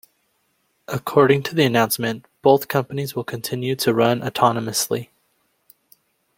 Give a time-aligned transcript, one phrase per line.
[0.87, 5.09] According to the announcement, both companies will continue to run autonomously.